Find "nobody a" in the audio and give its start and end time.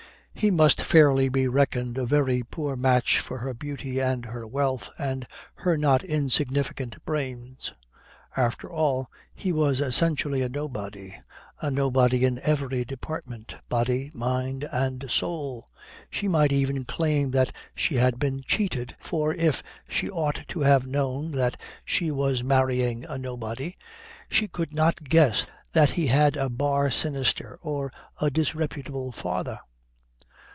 10.49-11.69